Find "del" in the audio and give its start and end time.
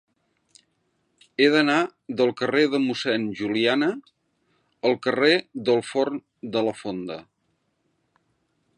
2.21-2.31, 5.69-5.85